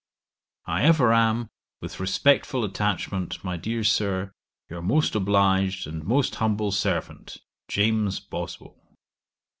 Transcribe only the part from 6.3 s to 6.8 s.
humble